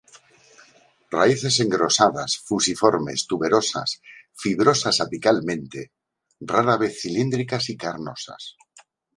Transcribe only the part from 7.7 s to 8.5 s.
carnosas.